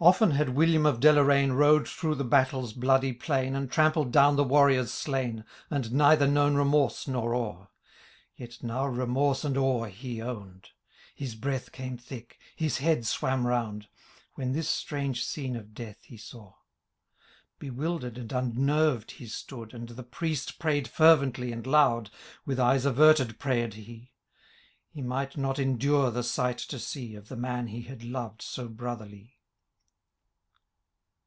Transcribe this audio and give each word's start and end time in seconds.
Often 0.00 0.30
had 0.30 0.50
William 0.50 0.86
of 0.86 1.00
Delozaine 1.00 1.56
Bode 1.58 1.88
through 1.88 2.14
the 2.14 2.22
battlers 2.22 2.72
bloody 2.72 3.12
plain. 3.12 3.56
And 3.56 3.68
trampled 3.68 4.12
down 4.12 4.36
the 4.36 4.44
warriors 4.44 4.92
slain. 4.92 5.44
And 5.70 5.90
neither 5.92 6.28
known 6.28 6.54
remorse 6.54 7.08
nor 7.08 7.34
awe; 7.34 7.66
Yet 8.36 8.62
now 8.62 8.86
remorse 8.86 9.42
and 9.44 9.56
awe 9.58 9.86
he 9.86 10.18
own^d; 10.18 10.66
His 11.16 11.34
breath 11.34 11.72
came 11.72 11.98
thick, 11.98 12.38
his 12.54 12.78
head 12.78 13.06
swam 13.08 13.44
round. 13.44 13.88
When 14.36 14.52
this 14.52 14.68
strange 14.68 15.24
scene 15.24 15.56
of 15.56 15.74
death 15.74 15.98
he 16.04 16.16
saw. 16.16 16.54
Bewildered 17.58 18.18
and 18.18 18.30
unnerved 18.30 19.10
he 19.10 19.26
stood. 19.26 19.74
And 19.74 19.88
the 19.88 20.04
priest 20.04 20.60
pray'd 20.60 20.86
fervently 20.86 21.50
and 21.50 21.66
loud: 21.66 22.08
With 22.46 22.60
eyes 22.60 22.84
averted 22.86 23.40
prayed 23.40 23.74
he; 23.74 24.12
He 24.88 25.02
might 25.02 25.36
not 25.36 25.58
endure 25.58 26.12
the 26.12 26.22
sight 26.22 26.58
to 26.58 26.78
see. 26.78 27.16
Of 27.16 27.26
the 27.28 27.36
man 27.36 27.66
he 27.66 27.82
had 27.82 28.04
loved 28.04 28.42
so 28.42 28.68
brotherly. 28.68 29.34